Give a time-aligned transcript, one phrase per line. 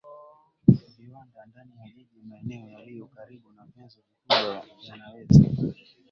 [0.97, 5.43] viwanda Ndani ya jiji maeneo yaliyo karibu na vyanzo vikubwa yanaweza